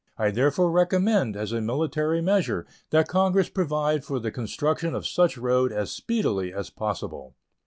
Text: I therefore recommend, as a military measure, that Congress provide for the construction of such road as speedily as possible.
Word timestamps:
I 0.17 0.31
therefore 0.31 0.71
recommend, 0.71 1.37
as 1.37 1.51
a 1.51 1.61
military 1.61 2.23
measure, 2.23 2.65
that 2.89 3.07
Congress 3.07 3.49
provide 3.49 4.03
for 4.03 4.17
the 4.19 4.31
construction 4.31 4.95
of 4.95 5.05
such 5.05 5.37
road 5.37 5.71
as 5.71 5.91
speedily 5.91 6.51
as 6.51 6.71
possible. 6.71 7.35